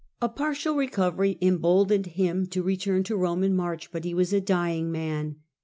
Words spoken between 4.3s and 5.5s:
a dying man.